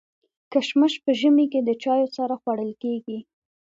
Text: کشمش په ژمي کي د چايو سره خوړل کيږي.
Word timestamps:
کشمش 0.53 0.93
په 1.03 1.11
ژمي 1.19 1.45
کي 1.51 1.59
د 1.63 1.69
چايو 1.83 2.07
سره 2.17 2.33
خوړل 2.41 2.71
کيږي. 2.83 3.19